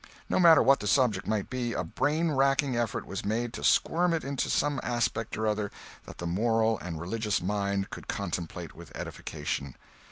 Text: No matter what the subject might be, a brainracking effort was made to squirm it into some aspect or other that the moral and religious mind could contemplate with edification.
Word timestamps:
No 0.29 0.39
matter 0.39 0.63
what 0.63 0.79
the 0.79 0.87
subject 0.87 1.27
might 1.27 1.47
be, 1.47 1.73
a 1.73 1.83
brainracking 1.83 2.73
effort 2.75 3.05
was 3.05 3.23
made 3.23 3.53
to 3.53 3.63
squirm 3.63 4.15
it 4.15 4.23
into 4.23 4.49
some 4.49 4.79
aspect 4.81 5.37
or 5.37 5.45
other 5.45 5.69
that 6.07 6.17
the 6.17 6.25
moral 6.25 6.79
and 6.79 6.99
religious 6.99 7.39
mind 7.39 7.91
could 7.91 8.07
contemplate 8.07 8.73
with 8.73 8.91
edification. 8.97 9.75